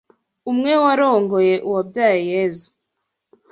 [0.51, 2.67] umwe warongoye uwabyaye Yezu.”